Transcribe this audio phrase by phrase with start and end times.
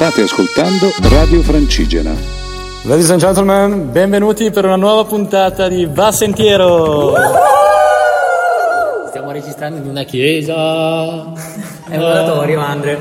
[0.00, 2.14] State ascoltando Radio Francigena.
[2.84, 7.12] Ladies and gentlemen, benvenuti per una nuova puntata di Va Sentiero.
[9.08, 10.54] Stiamo registrando in una chiesa.
[11.86, 12.98] È un oratorio, Andre.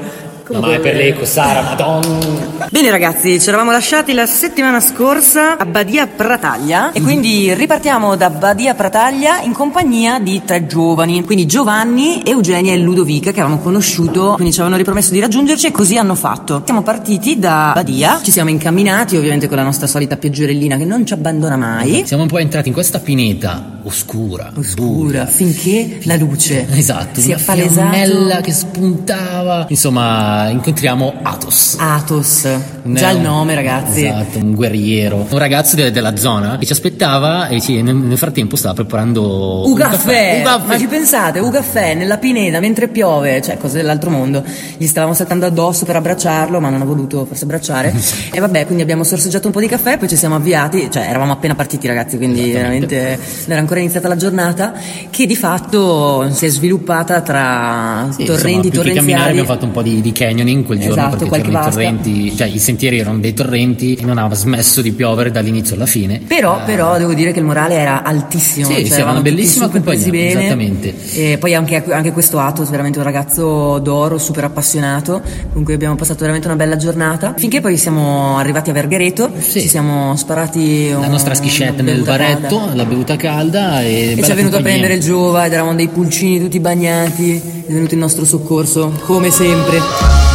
[0.52, 2.68] No, ma è per l'eco, Sara, madonna.
[2.72, 8.32] Bene ragazzi, ci eravamo lasciati la settimana scorsa a Badia Prataglia e quindi ripartiamo da
[8.32, 14.34] Badia Prataglia in compagnia di tre giovani, quindi Giovanni, Eugenia e Ludovica che avevamo conosciuto,
[14.34, 16.64] quindi ci avevano ripromesso di raggiungerci e così hanno fatto.
[16.66, 21.06] Siamo partiti da Badia, ci siamo incamminati ovviamente con la nostra solita pioggerellina che non
[21.06, 22.04] ci abbandona mai.
[22.08, 25.26] Siamo un po' entrati in questa pineta oscura, Oscura, buia.
[25.26, 27.90] finché la luce Esatto, si appalesato.
[27.90, 29.66] fiammella che spuntava.
[29.70, 31.76] Insomma, incontriamo Athos.
[31.80, 32.44] Athos,
[32.84, 34.06] Un- già il nome ragazzi.
[34.06, 35.26] Esatto, un guerriero.
[35.30, 39.66] Un ragazzo de- della zona che ci aspettava e ci- nel, nel frattempo stava preparando
[39.66, 40.42] Un un caffè.
[40.44, 44.44] Ma ci pensate, un caffè nella pineta mentre piove, cioè cose dell'altro mondo.
[44.78, 47.94] Gli stavamo saltando addosso per abbracciarlo, ma non ha voluto farsi abbracciare.
[48.32, 51.32] e vabbè, quindi abbiamo sorseggiato un po' di caffè, poi ci siamo avviati, cioè eravamo
[51.34, 54.74] appena partiti ragazzi, quindi veramente non era ancora iniziata la giornata,
[55.10, 59.30] che di fatto si è sviluppata tra Sì, torrenti, insomma, che camminare torrenziali.
[59.30, 62.60] abbiamo fatto un po' di, di canyoning quel giorno Esatto, perché i torrenti, cioè i
[62.60, 66.22] sentieri erano dei torrenti e non aveva smesso di piovere dall'inizio alla fine.
[66.28, 68.66] Però, però devo dire che il morale era altissimo.
[68.68, 70.40] Sì, cioè, era eravamo una bellissima compagnia, bene.
[70.40, 70.94] esattamente.
[71.14, 75.22] E poi anche, anche questo Atos, veramente un ragazzo d'oro, super appassionato,
[75.54, 77.34] con cui abbiamo passato veramente una bella giornata.
[77.38, 79.62] Finché poi siamo arrivati a Verghereto, Sì.
[79.62, 82.76] ci siamo sparati La un- nostra schiscetta nel baretto, calda.
[82.76, 85.76] la bevuta calda e, E bella ci è venuto a prendere il giova ed eravamo
[85.76, 87.36] dei pulcini tutti bagnati,
[87.68, 90.29] è venuto in nostro soccorso, come sempre.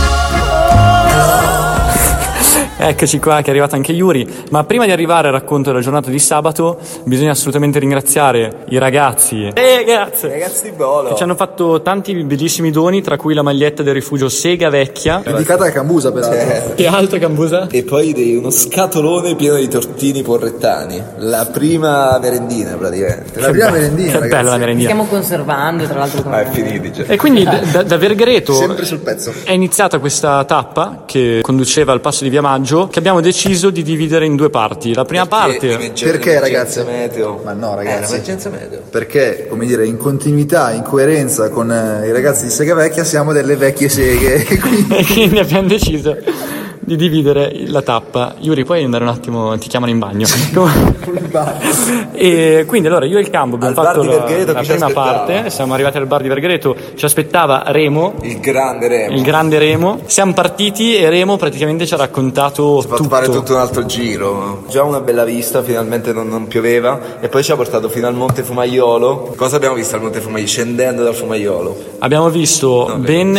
[2.86, 6.10] Eccoci qua che è arrivato anche Yuri, ma prima di arrivare al racconto della giornata
[6.10, 9.50] di sabato bisogna assolutamente ringraziare i ragazzi.
[9.54, 10.28] Eh, grazie!
[10.28, 11.08] Ragazzi di Bolo.
[11.08, 15.22] Che ci hanno fatto tanti bellissimi doni, tra cui la maglietta del rifugio Sega Vecchia.
[15.24, 16.74] Dedicata a Cambusa, peraltro.
[16.74, 17.68] Che altro Cambusa?
[17.70, 21.02] E poi dei- uno scatolone pieno di tortini porrettani.
[21.18, 23.40] La prima merendina praticamente.
[23.40, 24.58] La prima merendina, Che bella la ragazzi.
[24.58, 24.90] merendina.
[24.90, 26.28] Stiamo conservando, tra l'altro.
[26.28, 26.92] Ma è finiti.
[26.92, 27.06] Cioè.
[27.08, 29.32] E quindi da, da- Verghereto Sempre sul pezzo.
[29.44, 33.82] è iniziata questa tappa che conduceva al passo di Via Maggio che abbiamo deciso di
[33.82, 34.92] dividere in due parti.
[34.94, 36.82] La prima parte Perché, ragazzi?
[36.82, 37.40] Meteo.
[37.44, 38.12] Ma no, ragazzi.
[38.12, 38.82] Eh, emergenza meteo.
[38.90, 43.32] Perché, come dire, in continuità, in coerenza con eh, i ragazzi di Sega Vecchia siamo
[43.32, 44.44] delle vecchie seghe.
[44.60, 46.16] quindi- e quindi abbiamo deciso
[46.84, 48.34] di dividere la tappa.
[48.38, 50.26] Yuri, puoi andare un attimo, ti chiamano in bagno.
[52.12, 55.50] e quindi allora io e il Cambo abbiamo Al fatto la, la ci prima parte,
[55.50, 59.14] siamo arrivati al bar di Verghereto, ci aspettava Remo, Il grande Remo.
[59.16, 60.00] il grande Remo.
[60.06, 63.14] Siamo partiti e Remo praticamente ci ha raccontato Ci ha fatto tutto.
[63.14, 64.64] fare tutto un altro giro.
[64.68, 67.20] Già una bella vista, finalmente non, non pioveva.
[67.20, 69.34] E poi ci ha portato fino al Monte Fumaiolo.
[69.36, 70.48] Cosa abbiamo visto al Monte Fumaiolo?
[70.48, 71.76] Scendendo dal Fumaiolo.
[71.98, 73.38] Abbiamo visto ben,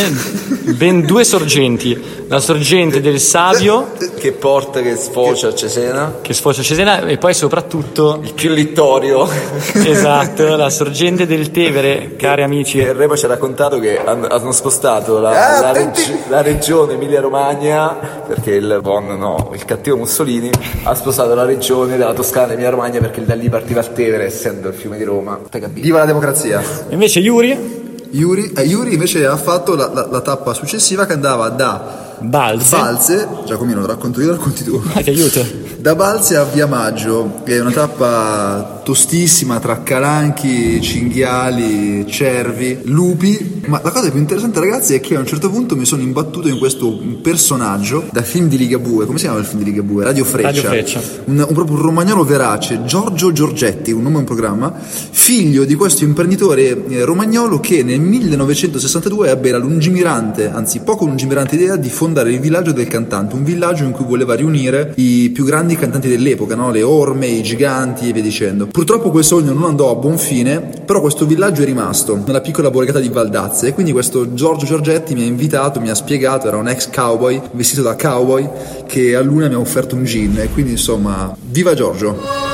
[0.77, 3.87] ben due sorgenti, la sorgente del Savio
[4.17, 6.13] Che porta che sfocia a Cesena.
[6.21, 9.27] che sfocia a Cesena e poi soprattutto Il più littorio.
[9.73, 12.79] esatto, la sorgente del Tevere, cari amici.
[12.79, 16.93] E Remo ci ha raccontato che han- hanno spostato la, Ah, la reg- la regione
[16.93, 20.49] Emilia-Romagna perché il buon, no, il cattivo Mussolini
[20.83, 24.73] ha spostato la regione della Toscana Emilia-Romagna perché da lì partiva il Tevere essendo il
[24.75, 25.37] fiume di Roma.
[25.73, 26.63] Viva la democrazia.
[26.87, 31.49] Invece Yuri, Yuri, eh, Yuri invece ha fatto la, la- la tappa successiva che andava
[31.49, 34.81] da Balze, Balze, Giacomino lo racconto io, lo racconti tu.
[34.93, 35.45] Ah, ti aiuto.
[35.77, 43.63] Da Balze a Via Maggio, che è una tappa tostissima tra calanchi, cinghiali, cervi, lupi.
[43.65, 46.47] Ma la cosa più interessante, ragazzi, è che a un certo punto mi sono imbattuto
[46.47, 49.07] in questo personaggio da film di Ligabue.
[49.07, 50.03] Come si chiama il film di Ligabue?
[50.03, 50.49] Radio Freccia.
[50.49, 51.01] Radio Freccia.
[51.25, 56.03] Un, un- proprio un romagnolo verace, Giorgio Giorgetti, un nome un programma, figlio di questo
[56.03, 62.31] imprenditore eh, romagnolo che nel 1962 ebbe la lungimirante, anzi poco lungimirante idea di fondare
[62.31, 66.53] il villaggio del cantante, un villaggio in cui voleva riunire i più grandi cantanti dell'epoca,
[66.53, 66.69] no?
[66.69, 68.73] le orme, i giganti e via dicendo.
[68.75, 72.69] Purtroppo quel sogno non andò a buon fine, però questo villaggio è rimasto nella piccola
[72.69, 76.57] borgata di Valdazze e quindi questo Giorgio Giorgetti mi ha invitato, mi ha spiegato, era
[76.57, 78.49] un ex cowboy, vestito da cowboy,
[78.85, 82.44] che a luna mi ha offerto un gin e quindi insomma, viva Giorgio!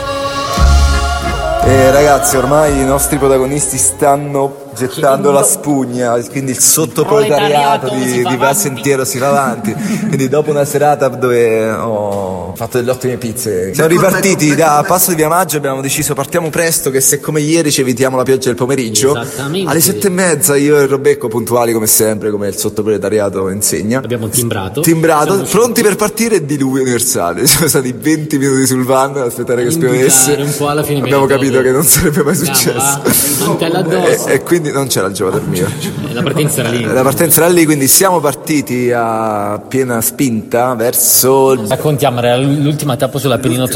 [1.71, 8.35] Eh, ragazzi, ormai i nostri protagonisti stanno gettando la spugna, quindi il sottoproletariato di, di
[8.35, 9.73] Va Sentiero si va avanti.
[9.73, 15.15] Quindi dopo una serata dove ho fatto delle ottime pizze, siamo ripartiti da Passo di
[15.15, 18.56] Via Maggio, abbiamo deciso partiamo presto che se come ieri ci evitiamo la pioggia del
[18.56, 24.00] pomeriggio, alle sette e mezza io e Robecco puntuali come sempre, come il sottoproletariato insegna.
[24.00, 24.81] Abbiamo timbrato.
[24.81, 27.45] Timbrato, Siamo pronti per partire diluvio universale.
[27.47, 30.33] Siamo stati 20 minuti sul van ad aspettare che spiovesse.
[30.33, 31.69] un po' alla fine Abbiamo capito dopo.
[31.69, 33.50] che non sarebbe mai successo.
[34.02, 35.68] E, e quindi non c'era il Giova del mio.
[36.12, 36.84] La partenza era lì.
[36.92, 43.19] La partenza era lì, quindi siamo partiti a piena spinta verso Raccontiamo, era l'ultima tappa
[43.19, 43.68] sull'Appennino.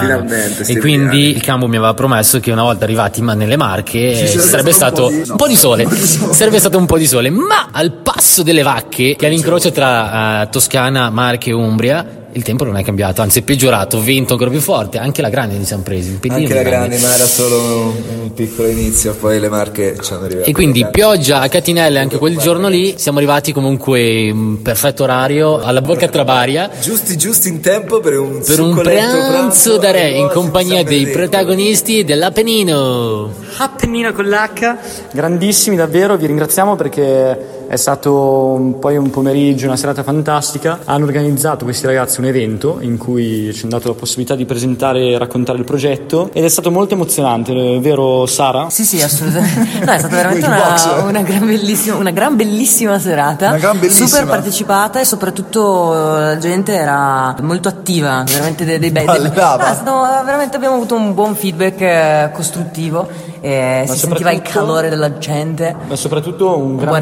[0.00, 3.56] Finalmente, sì, e quindi il Cambo mi aveva promesso che una volta arrivati ma nelle
[3.56, 5.86] Marche eh, Ci sarebbe stato un po' di sole.
[5.88, 10.42] Sarebbe stato un po' di sole, ma al passo delle vacche, che è l'incrocio tra
[10.42, 14.50] eh, Toscana, Marche e Umbria, il tempo non è cambiato, anzi è peggiorato, vento ancora
[14.50, 18.32] più forte, anche la grande ci siamo presi, anche la grande, ma era solo un
[18.34, 20.48] piccolo inizio, poi le marche ci hanno arrivato.
[20.48, 25.60] E quindi pioggia a catinelle anche quel giorno lì, siamo arrivati comunque in perfetto orario
[25.60, 30.10] alla Bocca Trabaria Giusti, giusti in tempo per un per un succolento pranzo da re
[30.10, 33.32] in compagnia dei protagonisti dell'Appennino.
[33.56, 34.76] Appennino con l'H,
[35.12, 40.78] grandissimi davvero, vi ringraziamo perché è stato un- poi un pomeriggio, una serata fantastica.
[40.84, 45.08] Hanno organizzato questi ragazzi un evento in cui ci hanno dato la possibilità di presentare
[45.10, 48.70] e raccontare il progetto ed è stato molto emozionante, eh, vero Sara?
[48.70, 49.64] Sì, sì, assolutamente.
[49.86, 53.48] No, è stata veramente una, una gran bellissima, una gran bellissima serata.
[53.48, 54.06] Una gran bellissima.
[54.08, 59.04] Super partecipata e soprattutto eh, la gente era molto attiva, veramente dei, dei bei.
[59.06, 59.20] dei-.
[59.22, 63.08] No, stato- veramente abbiamo avuto un buon feedback eh, costruttivo
[63.40, 65.74] e si sentiva il calore della gente.
[65.86, 66.92] Ma soprattutto un buon gran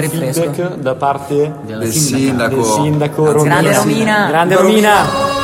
[0.55, 2.55] feedback da parte Del sindaco.
[2.55, 3.79] del sindaco Grande Romina.
[3.83, 4.27] Romina.
[4.29, 5.43] Grande Romina.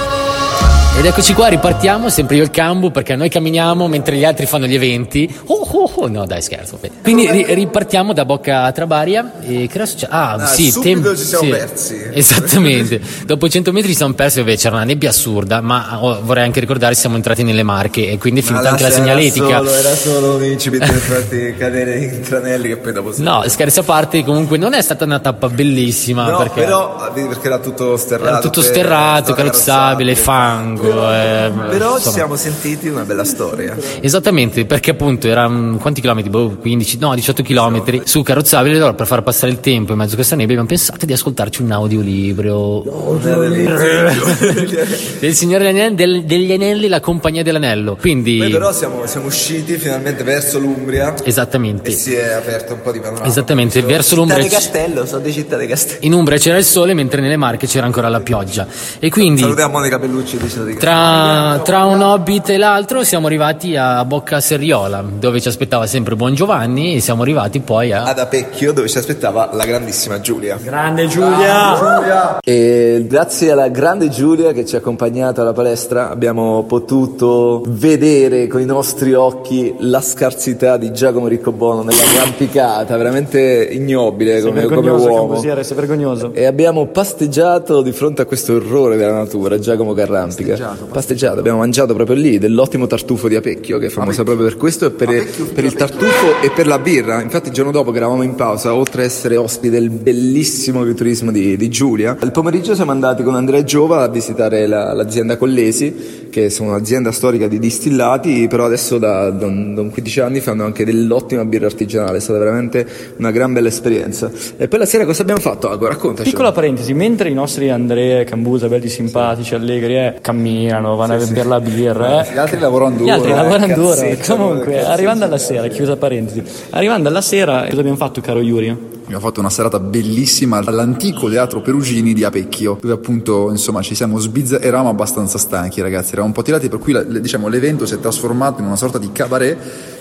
[0.98, 4.44] Ed eccoci qua, ripartiamo, sempre io e il Cambu, perché noi camminiamo mentre gli altri
[4.44, 5.32] fanno gli eventi.
[5.46, 6.78] Oh, oh, oh, no, dai, scherzo.
[7.02, 10.12] Quindi ri- ripartiamo da Bocca Trabaria e che era successo?
[10.12, 12.02] Ah, Ah, sì, subito ci siamo sì, persi.
[12.12, 13.00] Esattamente.
[13.26, 16.60] Dopo 100 metri ci siamo persi, vabbè, c'era una nebbia assurda, ma oh, vorrei anche
[16.60, 19.56] ricordare siamo entrati nelle Marche e quindi è finita anche la segnaletica.
[19.58, 23.78] Solo, era solo un incipit per farti cadere in tranelli che poi dopo No, scherzi
[23.80, 27.96] a parte, comunque non è stata una tappa bellissima No, perché però perché era tutto
[27.96, 28.28] sterrato.
[28.30, 31.10] era tutto sterrato, carrozzabile, fango.
[31.12, 33.76] eh, Però ci siamo sentiti una bella storia.
[34.00, 35.26] Esattamente, perché appunto
[35.60, 36.30] erano quanti chilometri?
[36.30, 38.76] Boh, 15, no, 18 chilometri su carrozzabile.
[38.76, 41.62] Allora, per far passare il tempo in mezzo a questa nebbia, abbiamo pensato di ascoltarci
[41.62, 43.18] un audiolibro
[45.20, 47.96] del Signore degli Anelli, del- degli Anelli, la compagnia dell'anello.
[47.96, 52.82] Quindi, Poi però siamo, siamo usciti finalmente verso l'Umbria esattamente, e si è aperto un
[52.82, 53.26] po' di panorama.
[53.26, 54.42] esattamente, verso Città l'Umbria.
[54.42, 55.98] di Castello, sono di Città di Castello.
[56.02, 58.66] In Umbria c'era il sole, mentre nelle Marche c'era ancora la pioggia.
[58.98, 59.40] E quindi.
[59.40, 60.80] Salutiamo Monica Bellucci di Città di Castello.
[60.80, 66.16] Tra, tra un hobbit e l'altro siamo arrivati a Bocca Serriola, dove ci aspettava sempre
[66.16, 68.04] buon Giovanni, e siamo arrivati poi a.
[68.04, 70.58] Ad Apecchio dove ci aspettava la grandissima Giulia.
[70.62, 72.38] Grande Giulia.
[72.42, 78.60] E grazie alla grande Giulia che ci ha accompagnato alla palestra abbiamo potuto vedere con
[78.60, 85.26] i nostri occhi la scarsità di Giacomo Riccobono nell'arrampicata, veramente ignobile come, come uomo.
[85.28, 86.32] Cambusiere, sei vergognoso.
[86.32, 90.76] E abbiamo pasteggiato di fronte a questo orrore della natura, Giacomo che arrampica.
[90.90, 94.86] Pasteggiato, abbiamo mangiato proprio lì dell'ottimo tartufo di Apecchio, che è famosa proprio per questo
[94.86, 95.08] e per,
[95.46, 97.20] per il tartufo e per la birra.
[97.22, 101.30] Infatti il giorno dopo che eravamo in pausa, oltre a essere ospiti del bellissimo agriturismo
[101.30, 106.19] di, di Giulia, il pomeriggio siamo andati con Andrea Giova a visitare la- l'azienda Collesi,
[106.30, 110.64] che sono un'azienda storica di distillati, però adesso da, da da un 15 anni fanno
[110.64, 112.86] anche dell'ottima birra artigianale, è stata veramente
[113.16, 114.30] una gran bella esperienza.
[114.56, 115.68] E poi la sera cosa abbiamo fatto?
[115.68, 116.30] Ago, raccontaci.
[116.30, 121.48] Piccola parentesi, mentre i nostri Andrea, Cambusa, belli simpatici, allegri, eh, camminano, vanno a bere
[121.48, 123.04] la birra, eh, Gli altri lavorano duro.
[123.04, 123.34] Gli altri eh.
[123.34, 124.16] lavorano duro.
[124.26, 128.89] Comunque, arrivando alla sera, chiusa parentesi, arrivando alla sera, cosa abbiamo fatto, caro Yuri?
[129.10, 134.20] Abbiamo fatto una serata bellissima all'antico teatro Perugini di Apecchio, dove appunto insomma ci siamo
[134.20, 137.94] sbizzarriti, eravamo abbastanza stanchi ragazzi, eravamo un po' tirati, per cui la- diciamo, l'evento si
[137.94, 139.58] è trasformato in una sorta di cabaret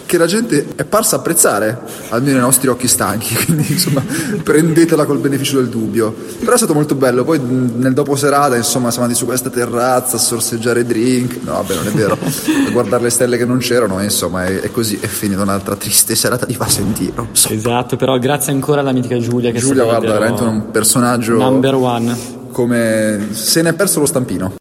[0.09, 4.03] che la gente è parsa apprezzare, almeno ai nostri occhi stanchi, quindi insomma
[4.41, 6.15] prendetela col beneficio del dubbio.
[6.39, 10.15] Però è stato molto bello, poi nel dopo serata insomma siamo andati su questa terrazza
[10.15, 14.01] a sorseggiare drink, no vabbè non è vero, a guardare le stelle che non c'erano
[14.01, 17.27] insomma è, è così, è finita un'altra triste serata di Vasentino.
[17.47, 21.75] Esatto, però grazie ancora alla mitica Giulia che Giulia guarda, davvero veramente un personaggio number
[21.75, 22.17] one.
[22.51, 24.58] come se ne è perso lo stampino.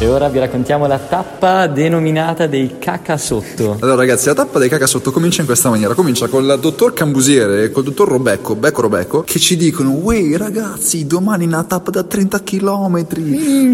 [0.00, 3.78] E ora vi raccontiamo la tappa denominata dei caca sotto.
[3.80, 5.92] Allora ragazzi, la tappa dei caca sotto comincia in questa maniera.
[5.94, 10.36] Comincia con il dottor Cambusiere e col dottor Robecco, Becco Robecco, che ci dicono Uè
[10.36, 13.06] ragazzi, domani una tappa da 30 km,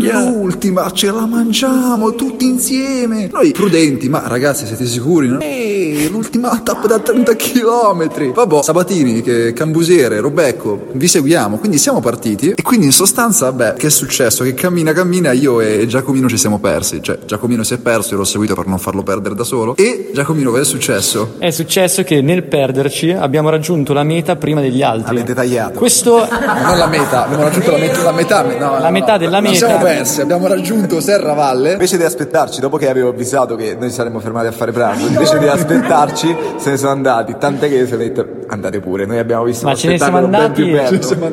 [0.00, 3.28] l'ultima, ce la mangiamo tutti insieme.
[3.30, 5.28] Noi prudenti, ma ragazzi siete sicuri?
[5.28, 5.40] No?
[5.40, 8.32] Eeeh, l'ultima tappa da 30 km.
[8.32, 11.58] Vabbè, Sabatini, che Cambusiere, Robecco, vi seguiamo.
[11.58, 14.42] Quindi siamo partiti e quindi in sostanza, beh, che è successo?
[14.42, 18.12] Che cammina cammina io e Giacomino Giacomino ci siamo persi, cioè Giacomino si è perso,
[18.12, 19.74] io l'ho seguito per non farlo perdere da solo.
[19.76, 21.34] E Giacomino, cosa è successo?
[21.38, 25.16] È successo che nel perderci abbiamo raggiunto la meta prima degli altri.
[25.16, 25.78] Avete tagliato.
[25.80, 26.18] Questo
[26.64, 29.66] Non la meta, abbiamo raggiunto la, met- la metà, no, La metà della non meta.
[29.66, 31.72] siamo persi, abbiamo raggiunto Serravalle.
[31.72, 35.38] Invece di aspettarci, dopo che avevo avvisato che noi saremmo fermati a fare pranzo, invece
[35.38, 37.34] di aspettarci, se ne sono andati.
[37.36, 40.62] Tant'è che si è detto andate pure, noi abbiamo visto Ma ce ne siamo andati,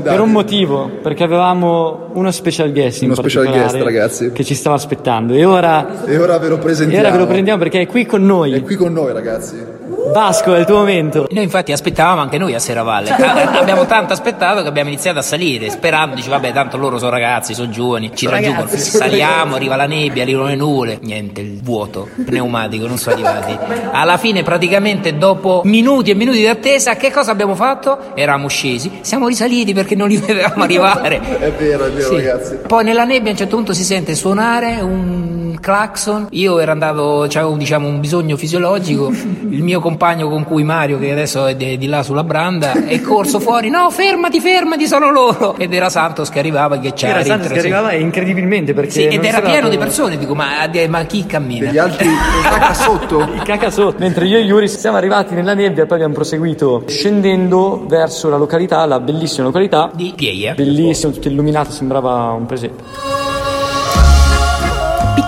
[0.03, 4.31] per un motivo, perché avevamo uno special guest in Uno special guest, ragazzi.
[4.31, 7.03] che ci stava aspettando e ora, E ora ve lo e presentiamo.
[7.03, 8.61] ora ve lo prendiamo perché è qui con È noi.
[8.61, 9.70] qui con noi, ragazzi.
[10.11, 11.27] Vasco, è il tuo momento.
[11.31, 15.21] Noi infatti aspettavamo anche noi a Serravalle, A- abbiamo tanto aspettato che abbiamo iniziato a
[15.21, 19.85] salire, sperando, dici vabbè tanto loro sono ragazzi, sono giovani, ci raggiungono, saliamo, arriva la
[19.85, 23.57] nebbia, arrivano le nuvole, niente, il vuoto pneumatico, non sono arrivati.
[23.91, 27.97] Alla fine praticamente dopo minuti e minuti di attesa, che cosa abbiamo fatto?
[28.13, 31.19] Eravamo scesi, siamo risaliti perché non li vedevamo arrivare.
[31.39, 32.15] È vero, è vero, Sì.
[32.15, 32.57] ragazzi.
[32.67, 36.27] Poi nella nebbia a un certo punto si sente suonare un clacson.
[36.31, 39.09] Io ero andato, avevo diciamo un bisogno fisiologico.
[39.09, 43.00] Il mio compagno con cui Mario, che adesso è di, di là sulla branda, è
[43.01, 43.70] corso fuori.
[43.70, 45.55] No, fermati, fermati, sono loro.
[45.58, 47.20] Ed era Santos che arrivava che c'era.
[47.20, 50.17] Era Santos che arrivava incredibilmente perché Sì, ed era pieno dato- di persone.
[50.17, 51.67] Dico, ma, ma chi cammina?
[51.67, 52.10] Degli altri
[52.43, 53.20] cacca sotto.
[53.31, 53.98] Il caca sotto.
[54.00, 58.38] Mentre io e Yuri siamo arrivati nella nebbia e poi abbiamo proseguito scendendo verso la
[58.38, 59.91] località, la bellissima località.
[59.93, 60.55] Di Pieia.
[60.55, 63.20] Bellissimo, tutto illuminato, sembrava un presepe.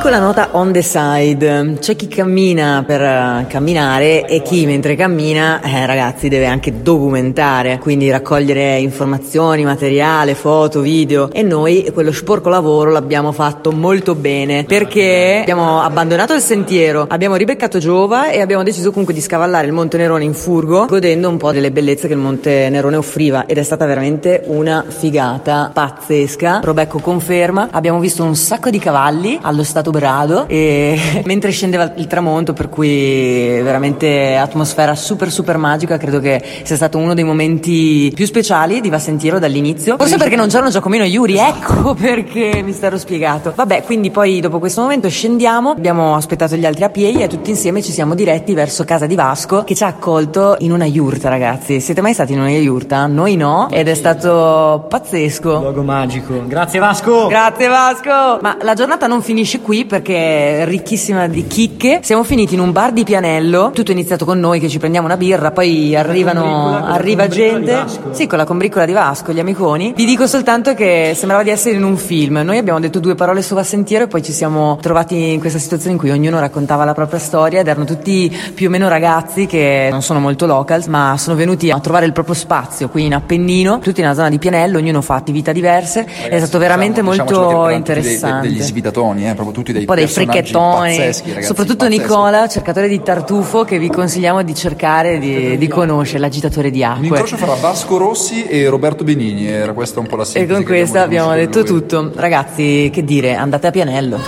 [0.03, 5.62] Piccola nota on the side, c'è chi cammina per eh, camminare e chi mentre cammina,
[5.62, 11.29] eh, ragazzi, deve anche documentare, quindi raccogliere informazioni, materiale, foto, video.
[11.31, 17.36] E noi quello sporco lavoro l'abbiamo fatto molto bene perché abbiamo abbandonato il sentiero, abbiamo
[17.36, 21.38] ribeccato Giova e abbiamo deciso comunque di scavallare il Monte Nerone in furgo, godendo un
[21.38, 23.45] po' delle bellezze che il Monte Nerone offriva.
[23.45, 26.60] Ed è stata veramente una figata pazzesca.
[26.62, 32.07] Robecco conferma, abbiamo visto un sacco di cavalli allo stato brado e mentre scendeva il
[32.07, 38.12] tramonto per cui veramente atmosfera super super magica, credo che sia stato uno dei momenti
[38.15, 39.97] più speciali di Vassentiero dall'inizio.
[39.97, 43.53] Forse perché non c'erano Giacomino e Yuri, ecco perché mi sarò spiegato.
[43.55, 47.51] Vabbè, quindi poi dopo questo momento scendiamo, abbiamo aspettato gli altri a piedi e tutti
[47.51, 51.29] insieme ci siamo diretti verso casa di Vasco che ci ha accolto in una yurta,
[51.29, 51.79] ragazzi.
[51.79, 53.05] Siete mai stati in una yurta?
[53.05, 55.59] Noi no, ed è stato pazzesco.
[55.62, 56.45] Logo magico.
[56.47, 57.27] Grazie Vasco.
[57.27, 58.39] Grazie Vasco!
[58.41, 61.99] Ma la giornata non finisce qui perché è ricchissima di chicche.
[62.03, 63.71] Siamo finiti in un bar di Pianello.
[63.73, 67.83] Tutto è iniziato con noi che ci prendiamo una birra, poi arrivano, arriva gente.
[68.11, 69.93] Sì, con la combricola di Vasco, gli amiconi.
[69.95, 72.41] Vi dico soltanto che sembrava di essere in un film.
[72.43, 75.93] Noi abbiamo detto due parole su Vassentiero e poi ci siamo trovati in questa situazione
[75.93, 79.89] in cui ognuno raccontava la propria storia ed erano tutti più o meno ragazzi che
[79.91, 83.79] non sono molto locals, ma sono venuti a trovare il proprio spazio qui in Appennino,
[83.79, 86.05] tutti nella zona di Pianello, ognuno fa attività diverse.
[86.29, 88.47] è stato veramente Diciamo- molto erano tutti dei- interessante.
[88.47, 92.01] degli svidatoni, eh, proprio tutti dei un po' dei fricchettoni, pazzeschi, ragazzi, soprattutto pazzeschi.
[92.01, 96.89] Nicola, cercatore di tartufo, che vi consigliamo di cercare di, di conoscere, l'agitatore di Un
[96.92, 97.08] acque.
[97.08, 100.53] incrocio fra Vasco Rossi e Roberto Benigni, era questa un po' la E sintesi.
[100.53, 102.12] con che questa abbiamo conosciuto detto tutto.
[102.15, 104.20] Ragazzi, che dire, andate a Pianello.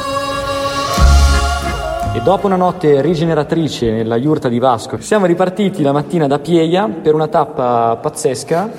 [2.13, 6.87] E dopo una notte rigeneratrice nella yurta di Vasco, siamo ripartiti la mattina da Pieia
[6.87, 8.69] per una tappa pazzesca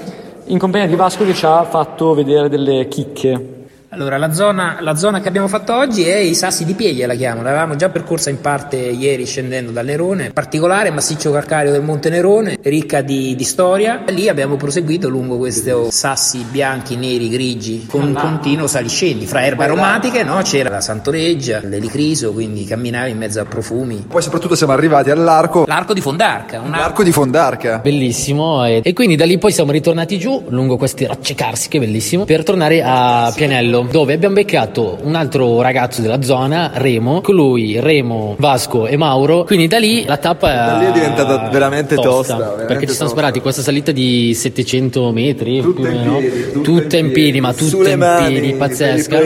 [0.46, 3.55] in compagnia di Vasco che ci ha fatto vedere delle chicche.
[3.96, 7.14] Allora, la zona, la zona che abbiamo fatto oggi è i Sassi di Pieglia, la
[7.14, 7.44] chiamano.
[7.44, 10.32] L'avevamo già percorsa in parte ieri scendendo dal Nerone.
[10.32, 14.04] Particolare, massiccio calcareo del Monte Nerone, ricca di, di storia.
[14.08, 19.24] Lì abbiamo proseguito lungo questi sassi bianchi, neri, grigi, con un continuo saliscendi.
[19.24, 20.42] Fra erbe aromatiche, no?
[20.42, 24.04] C'era la Santoreggia, l'elicriso, quindi camminavi in mezzo a profumi.
[24.06, 27.78] Poi soprattutto siamo arrivati all'arco, L'arco di Fondarca, un arco l'arco di Fondarca.
[27.78, 32.26] Bellissimo e, e quindi da lì poi siamo ritornati giù lungo queste rocce carsiche, bellissimo,
[32.26, 37.78] per tornare a Pianello dove abbiamo beccato un altro ragazzo della zona, Remo, con lui
[37.80, 42.36] Remo, Vasco e Mauro, quindi da lì la tappa Da lì è diventata veramente tosta,
[42.36, 43.18] veramente perché ci siamo tosta.
[43.18, 47.52] sparati questa salita di 700 metri Tutta in piedi, tutta tutta in in piedi, ma
[47.52, 49.20] tutta in mani, piedi, pazzesca,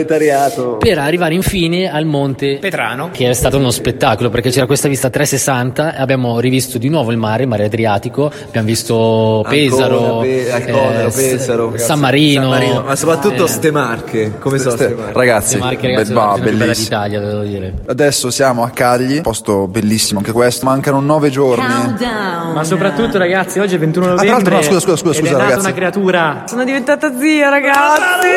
[0.77, 3.09] per arrivare infine al monte Petrano.
[3.11, 7.11] che è stato uno spettacolo perché c'era questa vista 360 e abbiamo rivisto di nuovo
[7.11, 12.49] il mare, il mare Adriatico, abbiamo visto Pesaro, Pe- Ancona, eh, Pesaro, San Marino, San
[12.49, 14.33] Marino, ma soprattutto eh, ste marche.
[14.41, 15.13] Come sono Ste- ste marche?
[15.13, 16.73] Ragazzi, marche, ragazzi, bella bellissimo.
[16.73, 17.73] d'Italia, devo dire.
[17.87, 20.65] Adesso siamo a Cagli, posto bellissimo anche questo.
[20.65, 21.63] Mancano nove giorni.
[21.65, 22.53] Countdown.
[22.53, 24.33] Ma soprattutto ragazzi, oggi è 21 tra novembre.
[24.35, 25.59] l'altro, no, scusa, scusa, scusa, scusa, ragazzi.
[25.59, 26.43] una creatura.
[26.47, 28.27] Sono diventata zia, ragazzi!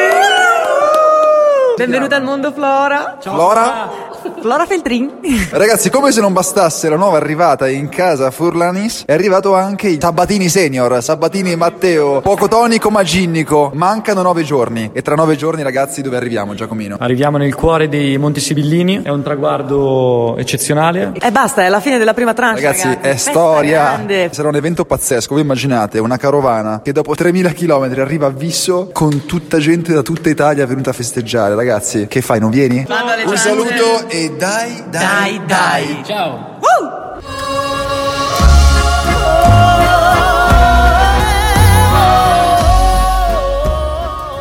[1.76, 3.16] Benvenuta al mondo Flora.
[3.20, 3.90] Flora,
[4.40, 5.10] Flora Feltrin.
[5.50, 9.98] Ragazzi, come se non bastasse la nuova arrivata in casa Furlanis, è arrivato anche i
[10.00, 13.70] Sabatini Senior, Sabatini Matteo, poco tonico ma ginnico.
[13.74, 14.90] Mancano nove giorni.
[14.92, 16.96] E tra nove giorni, ragazzi, dove arriviamo, Giacomino?
[16.98, 21.12] Arriviamo nel cuore dei Monti Sibillini, è un traguardo eccezionale.
[21.20, 22.62] E basta, è la fine della prima tranche.
[22.62, 23.82] Ragazzi, è Festa storia.
[23.94, 24.28] grande.
[24.32, 25.34] Sarà un evento pazzesco.
[25.34, 30.02] Voi immaginate una carovana che dopo 3000 km arriva a Visso con tutta gente da
[30.02, 31.54] tutta Italia venuta a festeggiare.
[31.54, 32.40] Ragazzi, che fai?
[32.40, 32.86] Non vieni?
[33.26, 36.02] Un saluto e dai, dai, Dai, dai.
[36.04, 36.52] Ciao.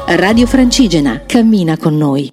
[0.05, 2.31] Radio Francigena, cammina con noi.